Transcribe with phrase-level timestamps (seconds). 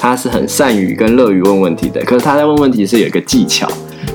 [0.00, 3.66] 他是很善于跟乐于问问题的，可是他在问问题是有一个技巧，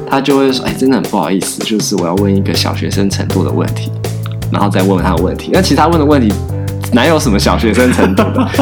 [0.10, 3.92] 他就会说：“哎，真的很不好意思，就是我要问一个小学生程度的问题，
[4.50, 5.52] 然后再问问他的问题。
[5.54, 6.34] 那其实他问的问题
[6.94, 8.48] 哪有什么小学生程度的？”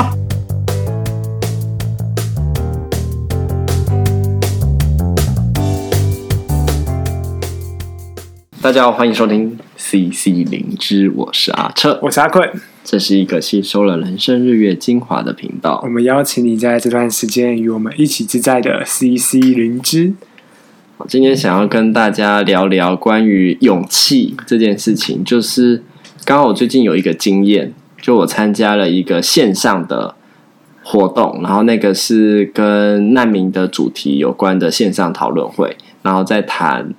[8.64, 9.56] 大家好，欢迎收听
[9.92, 12.50] CC 灵芝，我是阿彻，我是阿坤。
[12.82, 15.82] 这是一个吸收了人生日月精华的频道。
[15.84, 20.14] 我们邀请你在这段时间与我们一起自在的 CC 灵芝。
[21.10, 25.84] 今天想要跟大家聊聊关于勇气这件事情，就是
[26.24, 30.16] 刚好我最近有一个经验，就我参加了一个线上的
[30.84, 36.94] 活动，然后那个是跟难民的主题有关的线上讨论会，然后在谈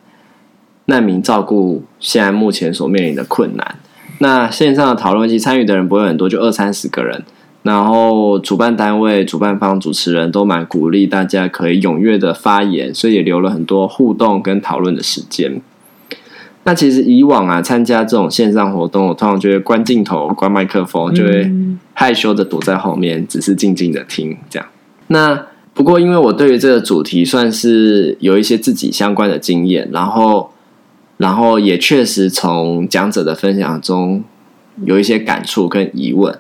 [0.87, 3.77] 难民照顾现在目前所面临的困难。
[4.19, 7.25] 那线上的讨论，其实参与的人不会很多，就二三十个人。
[7.65, 15.61] 然后主办单位、主办方、主持人都蛮鼓励大家可以踊跃的发言，所以也留了很多互动跟讨论的时间。
[16.65, 21.51] 那其实以往啊，参加这种线上活动，我通常就会关镜头、关麦克风，就会
[21.95, 24.69] 害羞的躲在后面，只是静静的听这样。
[25.09, 30.52] 那不过，因为我对于这个主题算是有一些自己相关的经验，然后。
[31.23, 34.24] 然后也确实从讲者的分享中
[34.84, 36.37] 有一些感触跟疑问，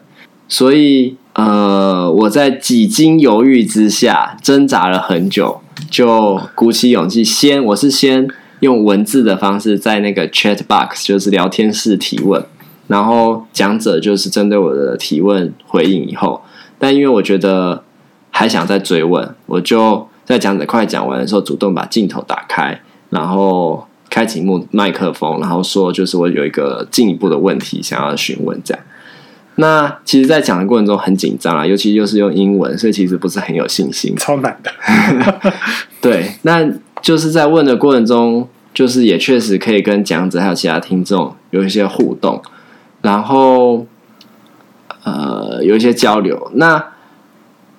[0.48, 8.26] 所以呃，我在几经犹豫之下挣扎了很久，就鼓起勇气先，我是先
[8.58, 12.44] 用文字的方式在那个 chat box 就是聊天室提问，
[12.88, 16.42] 然后讲者就是针对我的提问回应以后，
[16.80, 17.84] 但因为我觉得
[18.30, 23.86] 还想再追问，我就在讲者快讲完的时候主动把镜头打开，然后。
[24.12, 28.84] 开启麦麦克风，然后说，就是我有一个进一步的问题想要询问，这样。
[29.54, 34.70] 那其实，在讲的过程中很紧张啊，尤其又是用英文，所以其实不是很有信心，超难的。
[36.02, 36.70] 对，那
[37.00, 42.42] 就是在问的过程中，就是也确实可以跟讲者还有其他听众有一些互动，
[43.00, 43.86] 然后
[45.04, 46.50] 呃有一些交流。
[46.56, 46.84] 那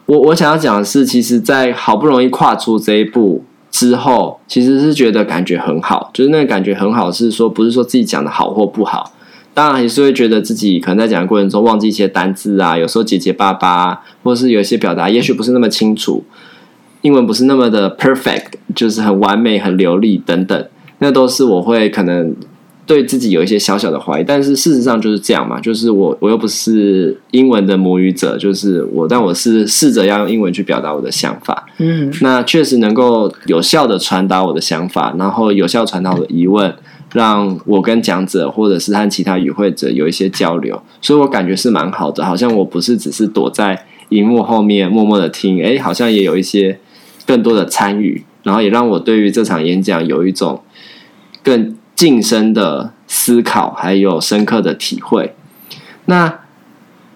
[0.08, 3.46] 我我想要讲的是，其实，在好不容易跨出这一步。
[3.74, 9.12] 之后其实是觉得感觉很好，就是那个感觉很好，是说不是说自己讲的好或不好，
[9.52, 16.24] 当然也是会觉得自己可能在讲的过程中忘记一些单字啊，有时候结结巴巴，或是有一些表达也许不是那么清楚，
[17.02, 20.68] 英文不是那么的 perfect，就是很完美、很流利等等，
[21.00, 22.36] 那都是我会可能。
[22.86, 36.76] 对自己有一些小小的怀疑，但是事实上就是这样嘛，就是我我又不是英文的母语者，就是我，但我是试着要用英文去表达我的想法，嗯，那确实能够有效的传达我的想法，然后有效传达我的疑问，
[37.14, 46.78] 让我跟讲者或者是和其他与会者有一些交流，所以我感觉是蛮好的，好像我不是只是躲在荧幕后面默默的听，诶，好像也有一些
[47.26, 50.62] 更多的参与，然后也让我对于这场演讲有一种
[51.42, 51.78] 更。
[51.96, 55.36] 晋升的思考，还有深刻的体会。
[56.06, 56.40] 那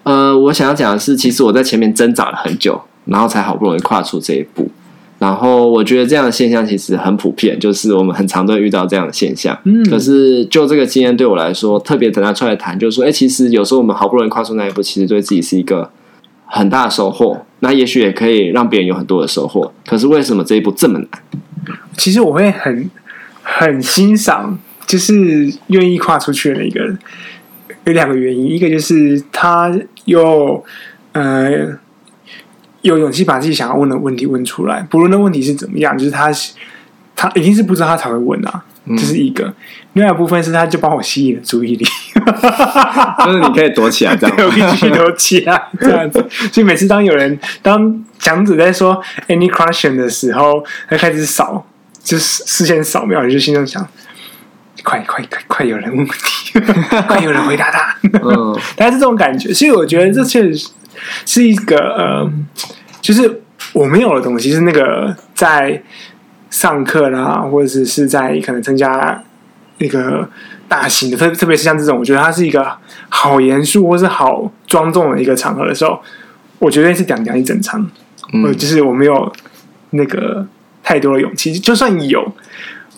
[0.04, 4.70] 呃，我想要讲的是，其实我在前面挣扎了很久，然后才好不容易跨出这一步。
[5.18, 9.58] 然后我觉得这样的现象其实很普遍，就是我们很常都会遇到这样的现象。
[9.64, 15.90] 嗯，可是就这个经验对我来说，特别等他出来谈，就是说，哎，其实有时候我们好不容易跨出那一步，其实对自己是一个
[16.46, 17.44] 很大的收获。
[17.58, 19.72] 那也许也可以让别人有很多的收获。
[19.84, 21.08] 可是为什么这一步这么难？
[21.96, 22.88] 其实我会很
[23.42, 24.56] 很欣赏。
[24.88, 26.80] 就是愿意跨出去的那个，
[27.84, 29.70] 有两个原因，一个就是他
[30.06, 30.64] 有
[31.12, 31.78] 呃
[32.80, 36.32] 有勇气把自己想要问的问题问出来，不论那问题是怎么样，就是他
[37.14, 38.64] 他一定是不知道他才会问啊，
[38.96, 39.44] 这是一个。
[39.44, 39.54] 嗯、
[39.92, 41.84] 另外一部分是他就帮我吸引了注意力，
[43.26, 46.24] 就是你可以躲起来这样， 我可以躲起来这样子。
[46.50, 51.66] 所以每次当有人当讲者在说 any question 的时候，他开始扫，
[52.02, 53.86] 就是视线扫描，你就心中想。
[54.82, 55.66] 快快快快！
[55.66, 56.58] 有人问问题，
[57.06, 57.96] 快有人回答他。
[58.22, 59.52] 嗯， 大概是这种感觉。
[59.52, 60.70] 所以我觉得这确实
[61.26, 62.30] 是一个呃，
[63.00, 63.42] 就是
[63.72, 65.82] 我没有的东西，是那个在
[66.50, 69.22] 上课啦，或者是是在可能参加
[69.78, 70.28] 那个
[70.68, 72.70] 大型的，特特别是像这种，我觉得它是一个
[73.08, 76.00] 好严肃或是好庄重的一个场合的时候，
[76.58, 77.88] 我绝对是讲讲一整场。
[78.32, 79.32] 嗯，就是我没有
[79.90, 80.46] 那个
[80.82, 82.32] 太多的勇气，就算有。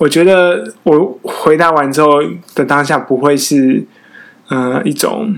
[0.00, 2.22] 我觉得我回答完之后
[2.54, 3.84] 的当下不会是，
[4.48, 5.36] 呃，一种，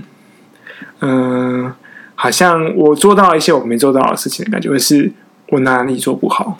[1.01, 1.75] 嗯、呃，
[2.15, 5.11] 好像我做到一些我没做到的事情的感觉，会是
[5.49, 6.57] 我哪里做不好。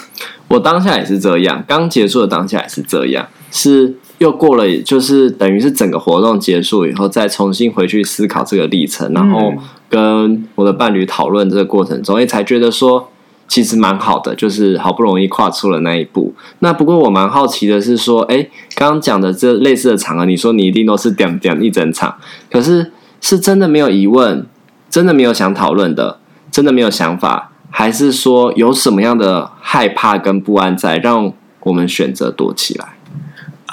[0.50, 9.54] 我当下也是这样，刚结束的当下也是这样，是又过了，就是等于是整个活动结束以后，再重新回去思考这个历程，然后
[9.88, 13.13] 跟我的伴侣讨论这个过程中，也才觉得说，
[13.48, 16.34] 其实蛮好的，就是好不容易跨出了那一步。
[16.60, 22.18] 那不过我蛮好奇的是说，哎，刚刚讲的这类似的场合，你说你一定都是点点一整场，
[22.50, 22.92] 可是
[23.22, 24.46] 是真的没有疑问，
[24.90, 26.20] 真的没有想讨论的，
[26.52, 31.32] 真的没有想法，还是说有什么样的害怕跟不安在让
[31.62, 32.86] 我们选择躲起来？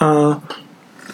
[0.00, 0.40] 呃，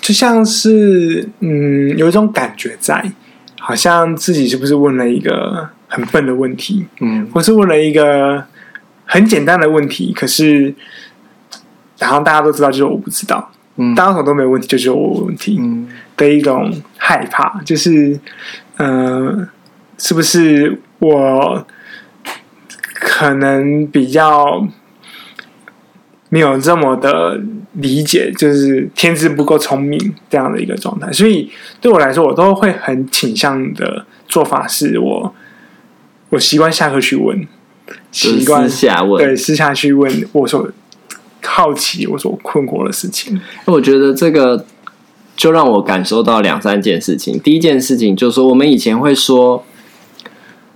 [0.01, 3.13] 就像是嗯，有一种感觉在，
[3.61, 8.45] 好像自己是不是问了一个很笨的问题，嗯，或是问了一个。
[9.09, 10.75] 很简单的问题，可是，
[11.97, 15.87] 然后大家都知道，就是我不知道，嗯，大家可能都没有问题，就是我问题，嗯，
[16.17, 18.19] 的一种害怕，就是，
[18.79, 19.49] 嗯、呃，
[19.97, 21.65] 是不是我
[22.95, 24.67] 可能比较
[26.29, 27.41] 没有这么的
[27.75, 31.49] 理解，就是天资不够聪明这样的一个状态，所以
[31.81, 35.33] 对我来说，我都会很倾向的做法是我，
[36.31, 37.47] 我习惯下课去问。
[38.11, 40.69] 习惯私下问，对，私下去问我所
[41.45, 43.41] 好奇、我所困惑的事情。
[43.67, 44.67] 我觉得这个
[45.37, 47.39] 就让我感受到两三件事情。
[47.39, 49.65] 第一件事情就是说，我们以前会说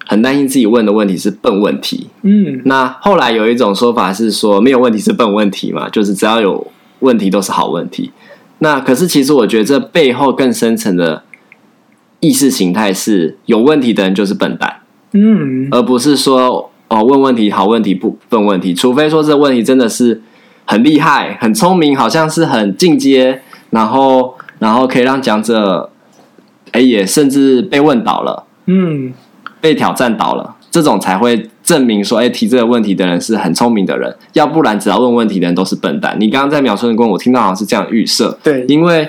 [0.06, 6.64] 很担心自己问的问题是笨问题，嗯，那后来有一种说法是说没有问题是笨问题嘛，就是只要有
[7.00, 8.12] 问题都是好问题。
[8.58, 11.25] 那可是其实我觉得这背后更深层的
[12.20, 14.80] 意识形态是有问题的人就是笨蛋，
[15.12, 16.70] 嗯，而不是说。
[16.92, 18.74] 哦，问问题，好问题，不笨问题。
[18.74, 20.20] 除非说这个问题真的是
[20.64, 25.88] 很厉害、很聪明，好像是很进阶，然后然后可以让讲者，
[26.72, 29.12] 哎，也甚至被问倒了，嗯，
[29.60, 34.12] 被挑战倒了，这种才会证明说，哎，提这个问题的人是很聪明的人。
[34.32, 36.16] 要不然，只要问问题的人都是笨蛋。
[36.18, 39.08] 你刚刚在描述的过程，我听到好像是这样预设，对，因为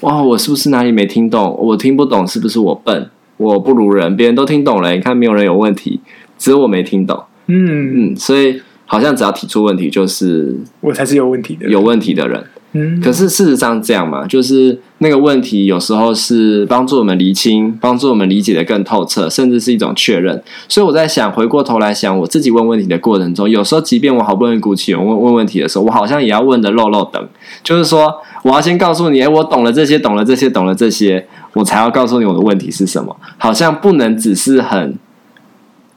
[0.00, 1.56] 哇，我是不是哪里没听懂？
[1.58, 3.08] 我听不懂，是不是我笨？
[3.38, 6.00] 我不如人，别人都听懂了，你看没有人有问题。
[6.36, 12.44] 只有我没听懂，嗯嗯，所以好像只要提出问题，就是我才是有问题的，有问题的人。
[12.72, 20.42] 嗯，可是事实上这样嘛，就是那个问题有时候是帮助我们厘清，帮助我们理解得更透彻，甚至是一种确认。
[20.68, 27.28] 所以我在想，回过头来想，我自己问问题的过程中，有时候即便我好不容易鼓起勇问问问题的时候，我好像也要问的漏漏等，
[27.62, 33.16] 就是说我要先告诉你，哎，我懂了这些，懂了这些，懂了这些，我才要告诉你我的问题是什么。
[33.38, 34.94] 好像不能只是很。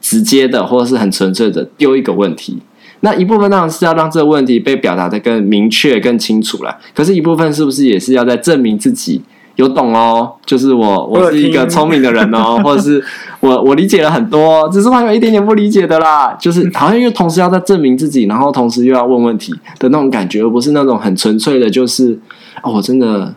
[0.04, 2.58] 直接的，或者是很纯粹的丢一个问题，
[3.04, 6.78] 那一部分当然是要让这个问题被表达的更明确、更清楚了。
[6.94, 9.20] 可是，一部分是不是也是要在证明自己
[9.56, 10.32] 有懂哦？
[10.46, 13.04] 就是我，我是一个聪明的人哦，或者是
[13.40, 16.32] 我我理解了很多，只是还有一点点不理解的啦。
[16.40, 22.18] 就是好像又同时要在证明自己，然后同时又要问问题的那种感觉，而不是那种很纯粹的，就是
[22.62, 23.34] 哦，我真的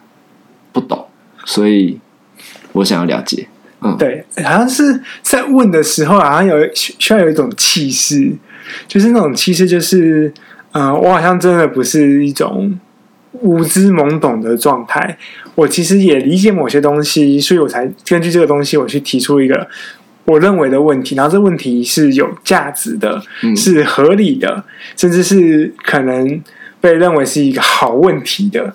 [0.71, 1.05] 不懂，
[1.43, 1.99] 所以
[2.73, 3.47] 我想要了解。
[3.97, 8.31] 对，好像是在问的时候，好像有需要有一种气势，
[8.87, 10.33] 就是那种气势，就是，
[10.71, 12.77] 呃，我好像真的不是一种
[13.33, 15.17] 无知懵懂的状态，
[15.55, 19.67] 我其实也理解某些东西，所以我才根据这个东西，我去提出一个
[20.25, 23.21] 我认为的问题，然后这问题是有价值的，
[23.55, 24.63] 是合理的，
[24.97, 26.41] 甚至是可能
[26.81, 28.73] 被认为是一个好问题的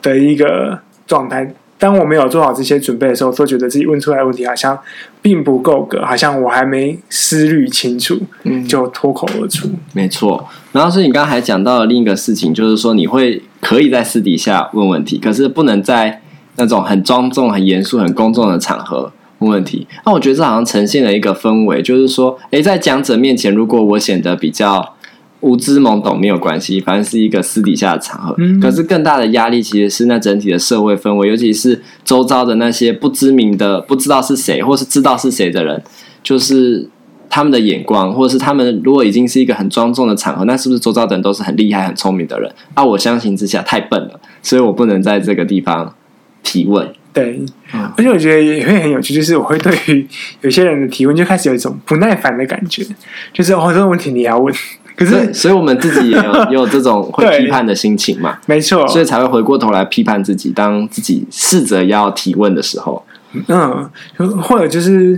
[0.00, 1.54] 的一个状态。
[1.82, 4.78] 当我没有做好这些准备的时候，都觉得自己问出来的问题好像
[5.20, 9.68] 并不够格，好像我还没思虑清楚，嗯，就脱口而出。
[9.92, 10.48] 没错。
[10.70, 16.22] 然后是你刚刚还讲到了另一个事情，就是说你会可以在私底下问问题，可是不能在
[16.54, 19.88] 那种很庄重、很严肃、很公众的场合问问题。
[20.06, 24.94] 那我觉得这好像呈现了一个氛围，就是说，诶，在讲者面前，如果我显得比较。
[25.42, 28.34] 无知懵懂没有关系，反正是一个私底下的场合。
[28.38, 35.82] 嗯、可是更大的压力其实是那整体的社会氛围，尤其是周遭的那些不知名的、不知道是谁，或是知道是谁的人，
[36.22, 36.88] 就是
[37.28, 42.48] 他们的眼光，或者是他们如果已经是一个很庄重的场合，那是不是周遭的人都是很厉害、很聪明的人？
[42.74, 45.92] 啊，我相形之下太笨了，所以我不能在这个地方
[46.44, 46.88] 提问。
[47.12, 47.44] 对，
[47.74, 50.06] 嗯、而且我觉得也会很有趣，就是我会对于
[50.40, 52.86] 有些人的提问就开始有一种不耐烦的感觉，
[53.32, 54.54] 就是哦，这个问题你要问。
[55.04, 58.38] 可是，所以我们自己也有 也有这种会批判的心情嘛？
[58.46, 60.50] 没错，所以才会回过头来批判自己。
[60.50, 63.04] 当自己试着要提问的时候，
[63.46, 63.90] 嗯，
[64.42, 65.16] 或者就是，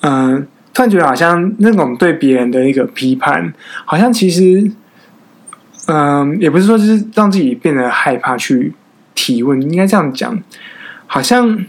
[0.00, 3.52] 嗯、呃，突然觉得好像那种对别人的一个批判，
[3.84, 4.70] 好像其实，
[5.86, 8.72] 嗯、呃，也不是说就是让自己变得害怕去
[9.14, 10.38] 提问，应该这样讲，
[11.06, 11.64] 好像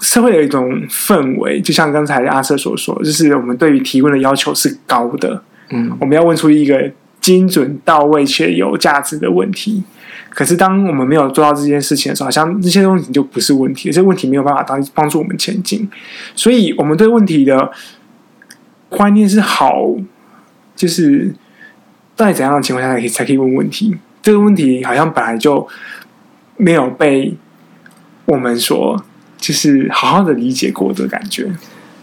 [0.00, 5.42] 社会有一种氛围，就像刚才阿瑟所说，就是我们对于提问的要求是高的。
[5.70, 9.82] 嗯，我们要问出一个精准到位且有价值的问题。
[10.30, 15.88] 可是，当我们没有做到这件事情的时候，好像这些东西就不是问题，这些问题没有办法帮帮助我们前进。
[16.36, 17.72] 所以，我们对问题的
[18.88, 19.96] 观念是好
[20.76, 21.34] 就是
[22.14, 23.96] 在怎样的情况下才可以才可以问问题？
[24.22, 25.66] 这个问题好像本来就
[26.56, 27.34] 没有被
[28.26, 29.02] 我们所
[29.38, 31.50] 就是好好的理解过的感觉。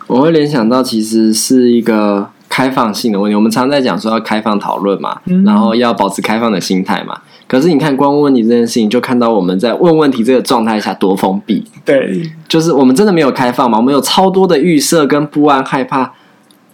[0.08, 3.36] 我会联想到，其实是一个开放性的问题。
[3.36, 7.20] 我们常在讲说要开放讨论嘛，嗯、然后要保持开放的心态嘛。
[7.48, 11.66] 可是你看，光问问题这件事情，就看到我们在问问题这个状态下多封闭。
[11.84, 13.78] 对，就是我们真的没有开放嘛？
[13.78, 16.14] 我们有超多的预设跟不安、害怕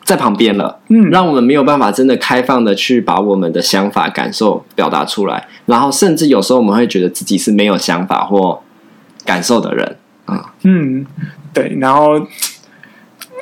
[0.04, 5.48] 在旁边了，嗯，让我们没有办法真的开放的去把我们的想法、感受表达出来。
[5.66, 8.62] 然后，甚至有时候我们会觉得自己是没有想法或
[9.26, 10.54] 感受的人啊。
[10.62, 11.04] 嗯，
[11.52, 12.22] 对，然后。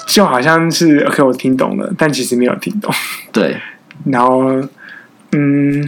[0.10, 2.92] 就好像是 OK，我听懂了，但其实没有听懂。
[3.32, 3.56] 对，
[4.10, 4.60] 然后，
[5.34, 5.88] 嗯，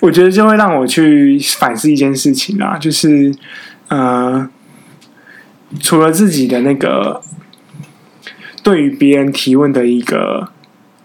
[0.00, 3.30] 我觉得就会让我去反思一件事情啦，就是，
[3.88, 4.48] 呃，
[5.80, 7.20] 除了自己的那个
[8.62, 10.48] 对于别人提问的一个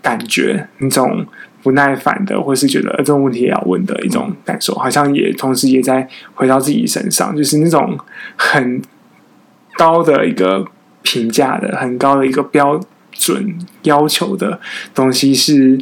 [0.01, 1.27] 感觉，那种
[1.61, 7.99] 不耐烦的，或是觉得这种问题也要问的一种感受，好像也同时也在回到自己身上，就是那种
[8.37, 8.81] 很
[9.73, 10.65] 高的一个。
[11.01, 12.79] 评价的很高的一个标
[13.11, 14.59] 准要求的
[14.93, 15.79] 东西是，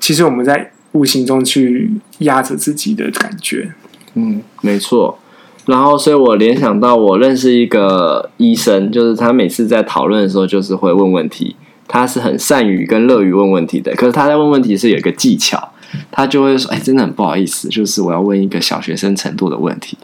[0.00, 3.72] 其实我们在无形中去压着自己的感觉。
[4.14, 5.18] 嗯，没错。
[5.66, 11.56] 然后，所以我联想到我认识一个医生，就是他每次在讨论的时候，就是会问问题。
[11.88, 15.72] 他是很善于跟乐于问问题的，可是他在问问题是有一个技巧，
[16.10, 19.96] 他就会说：“哎，真的很不好意思，就是我要问一个小学生程度的问题，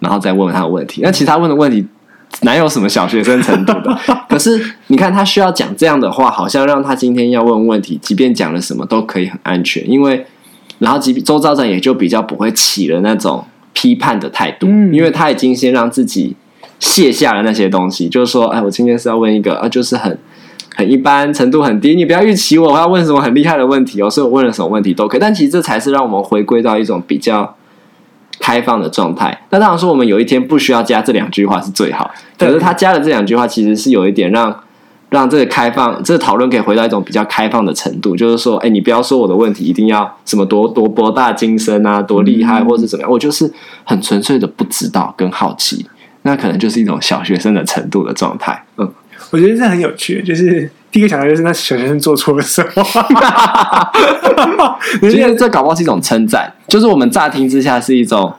[0.00, 1.02] 然后再问问他的问题。
[1.02, 1.86] 那其他问的问题。”
[2.42, 3.98] 哪有什么小学生程度的？
[4.28, 9.88] 可是你看，他需要讲这样的话，好像让他今天要问问题，即便讲了什么都可以很安全。
[9.90, 10.26] 因为，
[10.78, 16.36] 然后，即周遭人也就比较不会起了那种批判的态度，因为他已经先让自己
[16.78, 20.18] 卸下了那些东西，就是说，哎，我今天是要问一个啊，就是很
[20.74, 25.20] 很一般程度很低，你不要预期我要问什么很厉害的问题哦，所以我问了什么问题都可以。
[25.20, 27.55] 但其实这才是让我们回归到一种比较。
[28.46, 32.08] 开放的状态，那当然说我们有一天不需要加这两句话是最好。
[32.38, 34.56] 可是他加了这两句话，其实是有一点让
[35.10, 38.14] 让这个开放，这个讨论可以回到一种比较开放的程度。
[38.14, 45.84] 就是说，哎，你不要说我的问题一定要什么多多博大精深啊，多厉害，或是怎么样，我就是很纯粹的不知道跟好奇，
[46.22, 48.64] 那可能就是一种小学生的程度的状态。
[48.76, 48.88] 嗯，
[49.32, 50.70] 我觉得这很有趣，就是。
[50.92, 52.82] 第一个想到就是那小学生做错了什么？
[55.00, 58.32] 其实这搞不好是一种称赞，就是我们乍听之下是一种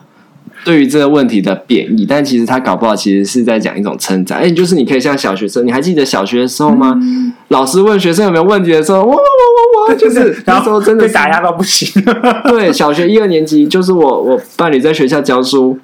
[0.64, 4.38] 对于这个问题的贬义，但其实他搞不好其实是在讲一种称赞。
[4.38, 6.98] 哎，就是你可以像小学生，你还记得小学的时候吗？
[7.00, 12.02] 嗯、老师问学生有没有问题的时候，哇哇哇哇，就是那时候真的被打压到不行。
[12.48, 15.78] 对，小学一二年级就是我我伴侣在学校教书。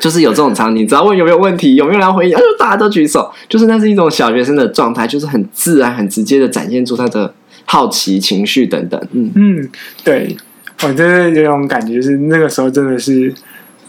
[0.00, 3.32] 就是有这种场景，只要问有没有问题，有没有人回应，就大家都举手。
[3.48, 7.32] 就是那是一种小学生的状态，就是很自然、很直接的展现出他的
[7.64, 9.00] 好奇情绪等等。
[9.12, 9.68] 嗯嗯，
[10.04, 10.36] 对，
[10.82, 13.32] 我真的有种感觉，是那个时候真的是，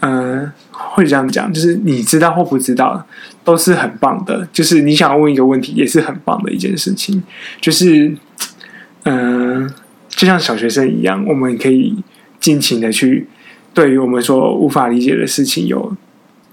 [0.00, 3.06] 嗯、会这样讲，就是你知道或不知道
[3.44, 4.46] 都是很棒的。
[4.52, 7.22] 就是你想要问一个问题，也是很棒的一件事情。
[7.60, 8.14] 就是，
[9.04, 9.68] 嗯、
[10.08, 11.94] 就像小学生一样，我们可以
[12.40, 13.26] 尽情的去。
[13.78, 15.96] 对于我们说无法理解的事情，有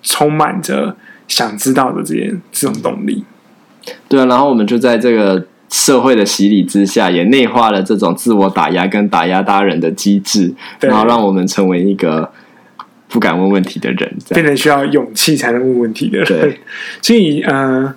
[0.04, 0.96] 充满着
[1.28, 3.26] 想知道的这些这种动力。
[4.08, 12.32] 对啊，然后我们就在这个社会的洗礼之下，也内化了这种自我打压跟打压他人的机制，然后让我们成为一个
[13.08, 16.56] 不敢问问题的人，变成需要勇气才能问问题的人。
[17.02, 17.96] 所以嗯、呃，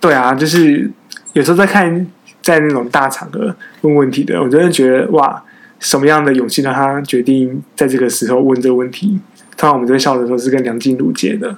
[0.00, 0.90] 对啊，就是
[1.34, 2.04] 有时候在看
[2.42, 5.43] 在那种大场合问问题的，我真的觉得哇。
[5.84, 9.20] 什么样的勇气让他决定在这个时候问这个问题？
[9.56, 11.54] 通常我们在笑的时候是跟梁静茹借的，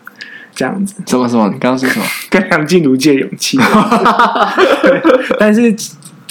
[0.53, 0.97] 这样子。
[1.07, 1.47] 什么什么？
[1.47, 2.05] 你刚刚说什么？
[2.29, 3.57] 跟梁静茹借勇气。
[5.39, 5.73] 但是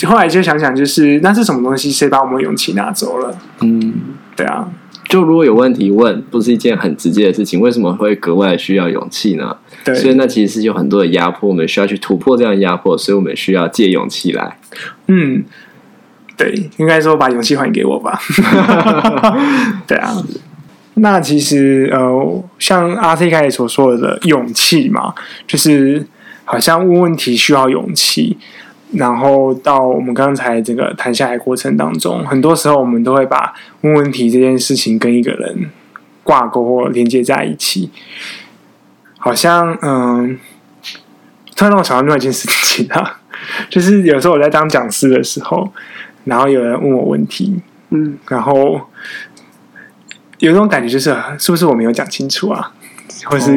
[0.05, 1.89] 后来就想想，就是那是什么东西？
[1.89, 3.35] 谁把我们勇气拿走了？
[3.61, 3.93] 嗯，
[4.35, 4.69] 对啊。
[5.07, 9.55] 就如果有问题问，不是一件很直接的事情，为什么会格外需要勇气呢？
[9.85, 14.57] 对，所以那其实是有很多的压迫，我们需要去突破这样的压迫，所以我们需要借勇气来。
[15.07, 15.45] 嗯。
[16.37, 18.19] 对，应该说把勇气还给我吧。
[19.87, 20.11] 对啊，
[20.95, 25.13] 那其实呃，像阿 C 开始所说的勇气嘛，
[25.47, 26.05] 就是
[26.43, 28.37] 好像问问题需要勇气，
[28.91, 35.69] 然后到我们刚才这个谈下来过程当中，很多时候我们都会把问问题这件事情跟一个人
[36.23, 37.89] 挂钩或连接在一起，
[39.17, 40.37] 好像嗯，
[41.55, 43.19] 突然让我想到另外一件事情啊，
[43.69, 45.71] 就是有时候我在当讲师的时候。
[46.25, 47.55] 然后有人问我问题，
[47.89, 48.81] 嗯，然后
[50.39, 52.73] 有一种感觉就是，是不是我没有讲清楚啊？
[53.25, 53.51] 或是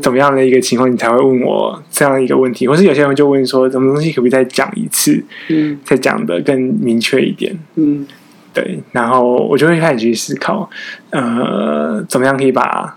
[0.00, 2.68] 怎么样的一个情况，你才会问我这样一个问题？
[2.68, 5.22] 或是有些人就问说，什么东西可不可以再讲一次？
[5.48, 7.58] 嗯，再讲的更明确一点。
[7.74, 8.06] 嗯，
[8.54, 8.78] 对。
[8.92, 10.70] 然后我就会开始去思考，
[11.10, 12.96] 呃，怎么样可以把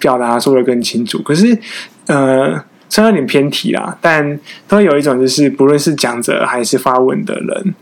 [0.00, 1.20] 表达说的更清楚？
[1.22, 1.56] 可是，
[2.06, 2.52] 呃，
[2.88, 7.74] 虽然有点偏题啦，但都有一种就是，不论是讲者还是发问的人，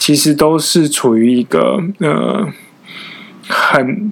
[0.00, 2.48] 其实都是处于一个呃
[3.46, 4.10] 很。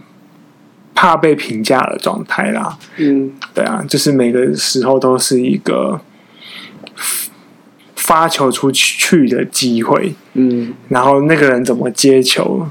[1.00, 6.00] 怕被评价的状态啦，嗯，对啊，就是每个时候都是一个
[7.94, 12.66] 发球出去的机会，嗯，然后那个人怎么接球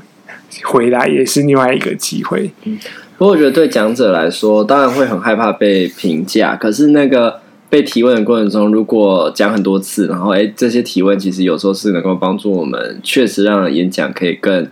[0.66, 2.52] 回来也是另外一个机会。
[2.66, 2.78] 嗯，
[3.18, 14.68] 不过我觉得对讲者来说，当然会很害怕被评价，可是那个被提问的过程中，如果讲很多次，然后哎，这些提问其实有时候是能够帮助我们，确实让演讲可以更。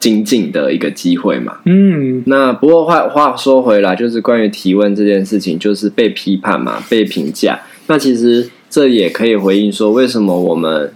[0.00, 7.60] 精进的一个机会嘛，嗯，那不过话话说回来，就是关于提问这件事情，就是被批判嘛，被评价。
[7.86, 10.90] 那其实这也可以回应说，为什么我们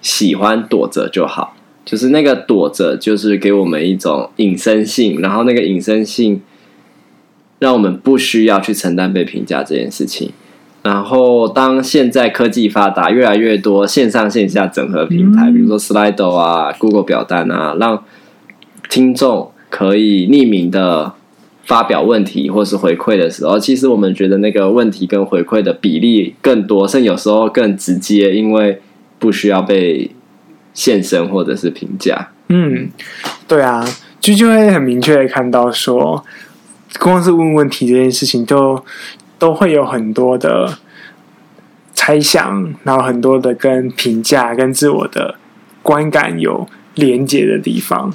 [0.00, 1.56] 喜欢躲着就好？
[1.84, 6.40] 就是那个躲着，就是给我们一种隐身性，然后那个隐身性
[7.58, 10.30] 让我们不需要去承担被评价这件事情。
[10.82, 18.02] 然后当现在科技发达，越来越多线上线下整合平台，比如说 Slido 啊、Google 表单啊，让
[18.88, 21.12] 听众可以匿名的
[21.64, 28.80] 发表问题或是回馈的时候，其实我们觉得那个问题跟回馈的比例更多，甚至有时候更直接，因为
[29.18, 30.10] 不需要被
[30.72, 32.30] 现身或者是评价。
[32.48, 32.88] 嗯，
[33.46, 33.86] 对啊，
[34.18, 36.24] 就就会很明确的看到说，
[36.98, 38.82] 光是问问题这件事情都，
[39.40, 40.78] 都都会有很多的
[41.92, 45.34] 猜想，然后很多的跟评价跟自我的
[45.82, 48.12] 观感有连接的地方。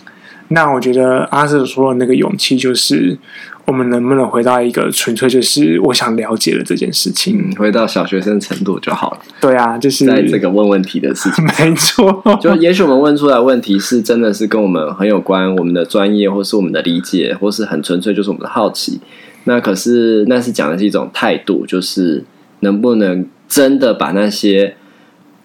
[0.47, 3.17] 那我觉得阿瑟说的那个勇气，就是
[3.65, 9.19] 我们能不能回到一个纯粹就是我想了解的这件事情，回到小学生程度就好了。
[9.41, 12.21] 对啊，就是在这个问问题的事情， 没错。
[12.39, 19.01] 就也许我们问出来问题是真的是跟我们很有关，我们的专业或是我们的理解，或是很纯粹就是我们的好奇。
[19.45, 22.23] 那可是那是讲的是一种态度，就是
[22.59, 24.75] 能不能真的把那些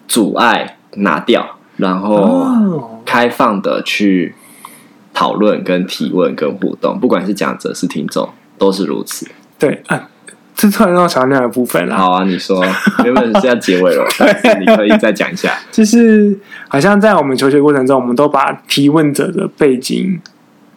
[0.07, 4.35] 阻碍拿掉，然后开放的去。
[5.13, 9.27] 讨论、跟提问、跟互动，不管是讲者是听众，都是如此。
[9.59, 10.09] 对啊，
[10.55, 11.97] 这突然让我想到另外一个部分了。
[11.97, 12.65] 好啊，你说，
[13.05, 14.07] 原本是要结尾了，
[14.61, 15.53] 你可以再讲一下。
[15.73, 20.19] 就是好像在我们求学过程中，我们都把提问者的背景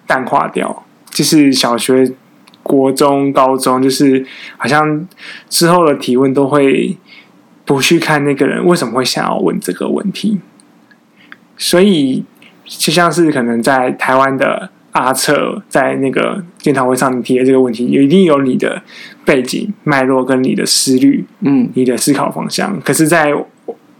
[0.07, 2.11] 淡化掉，就是小学、
[2.73, 4.25] 国中、高中，就是
[4.57, 5.07] 好像
[5.49, 6.97] 之后的提问都会
[7.65, 10.39] 不去看那个人为什么会想要问这个问题，
[11.57, 12.23] 所以。
[12.65, 18.81] 就像是可能在台湾的阿策在那个研讨会上提的这个问题，也一定有你的
[19.25, 22.79] 背景脉络跟你的思虑，嗯，你的思考方向。
[22.79, 23.33] 可是，在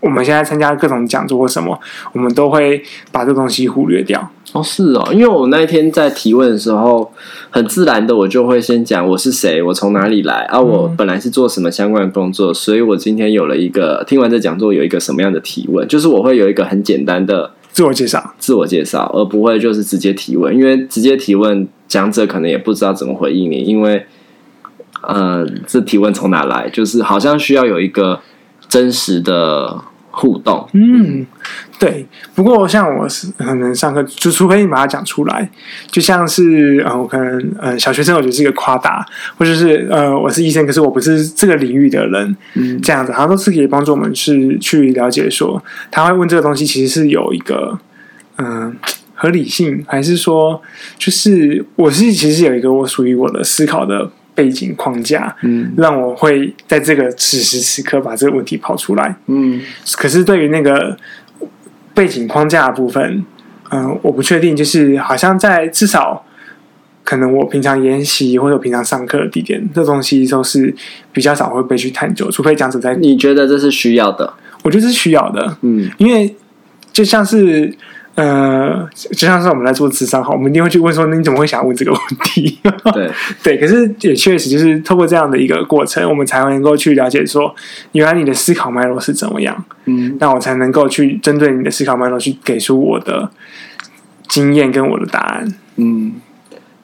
[0.03, 1.79] 我们现在参加各种讲座或什么，
[2.11, 4.29] 我们都会把这东西忽略掉。
[4.51, 7.11] 哦，是哦，因为我那一天在提问的时候，
[7.49, 17.51] 很自然的我就会先讲我是谁，我从哪里来啊，我本来是做什么相关的工作，所以我今天有了一个听完这讲座有一个什么样的提问，就是我会有一个很简单的。
[17.71, 24.05] 自我介绍，自我介绍，而不会就是直接提问，因为直接提问，讲者可能也不知道怎么回应你，因为，
[25.01, 28.19] 呃，这提问从哪来，就是好像需要有一个
[28.69, 29.85] 真实的。
[30.15, 31.25] 互动，嗯，
[31.79, 32.05] 对。
[32.35, 35.49] 不过像我是可能上课，就除非你把它讲出来，
[35.87, 39.03] 就像是呃，我可能呃，小学生我觉得是一个夸大，
[39.39, 47.79] 或者是呃，我是医生，可是我不是这个领域的人，嗯，这样子，它都是可以帮助我们去去了解说，他会问这个东西其实是有一个
[48.35, 48.73] 嗯、呃、
[49.15, 50.61] 合理性，还是说
[50.99, 54.11] 就是我是其实有一个我属于我的思考的。
[54.35, 59.61] 背景框架，嗯，让我会在这个此时此刻把这个问题抛出来，嗯。
[59.95, 60.97] 可是对于那个
[61.93, 63.25] 背景框架的部分，
[63.69, 66.25] 嗯、呃，我不确定，就是好像在至少
[67.03, 70.73] 可能我平常研习或者我平常上课的地点，这东西都是
[71.11, 72.95] 比较少会被去探究，除非讲者在。
[72.95, 74.33] 你觉得这是需要的？
[74.63, 76.35] 我觉得是需要的，嗯，因为
[76.91, 77.73] 就像是。
[78.15, 82.59] 呃，就像是我们在做智商，哈，我们一定会去问说，你怎么会想问这个问题？
[82.93, 83.09] 对
[83.41, 87.55] 对，可是也确实就是透过这样的一个过程，我们才能够去了解说，
[87.93, 89.65] 原来你的思考脉络是怎么样。
[89.85, 93.31] 嗯，那我才能够去针对你的思考脉络去给出我的
[94.27, 95.51] 经验跟我的答案。
[95.77, 96.13] 嗯，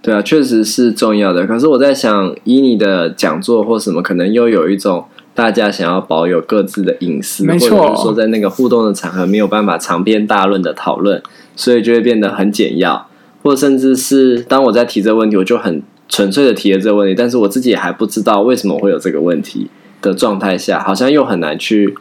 [0.01, 1.45] 对啊，确实是重要的。
[1.45, 5.05] 可是我在想，以你的讲座或什么，可能又有一种。
[5.39, 11.23] 大家想要保有各自的隐私，没错，或者是说在那个互动的场合没有办法长篇大论的讨论，
[11.55, 13.07] 所以就会变得很简要，
[13.41, 19.69] 或者甚至是当我在提这个问题，我就很纯粹的提了这个问题，但是我自己也还不知道为什么会有这个问题
[20.01, 21.95] 的状态下，好像又很难去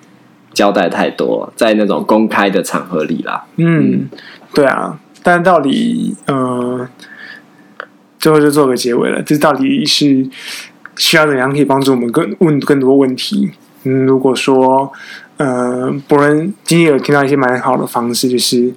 [0.52, 3.44] 交代太多，在那种公开的场合里啦。
[3.54, 4.08] 嗯，
[4.52, 6.88] 对啊，但到底呃，
[8.18, 10.28] 最后就做个结尾了，这到底是
[10.98, 13.50] 需要怎样可以帮助我们更问更多问题？
[13.84, 14.92] 嗯，如果说
[15.38, 18.74] 呃，博恩今天有听到一些蛮好的方式，就是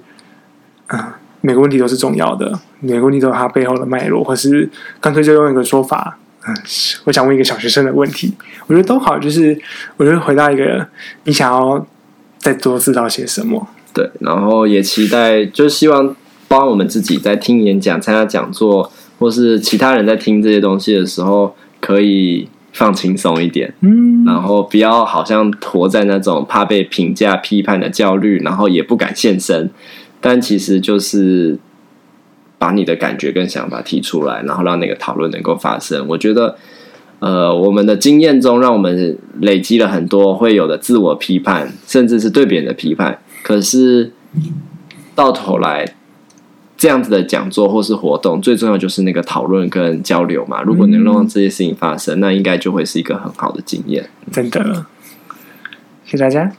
[0.86, 0.98] 嗯。
[1.44, 6.54] 每个问题都是重要的，每个问题都有它背后的脉络，或是干脆就用一个说法，嗯，
[7.02, 8.32] 我想问一个小学生的问题，
[8.68, 9.60] 我觉得都好，就是
[9.96, 10.86] 我觉得回到一个
[11.24, 11.84] 你想要
[12.38, 16.14] 再多知道些什么，对，然后也期待，就希望
[16.46, 29.68] 帮我们自己在听演讲、参加讲座，或是其他人在听这些东西的时候，可以放轻松一点，嗯，然后不要好像活在那种怕被评价、批判的焦虑，然后也不敢现身。
[30.20, 31.58] 但其实就是
[32.56, 36.06] 把你的感觉跟想法提出来，然后让那个讨论能够发生。
[36.06, 36.56] 我觉得，
[37.18, 43.18] 呃，我们的经验中，让我们累积了很多会有的自我批判，甚至是对别人的批判。
[43.42, 44.12] 可是
[45.16, 45.94] 到头来，
[46.82, 50.60] 这样子的讲座或是活动，最重要就是那个讨论跟交流嘛。
[50.62, 54.10] 如果能让这些事情发生，那应该就会是一个很好的经验。
[54.32, 54.84] 真的，
[56.04, 56.52] 谢谢大家。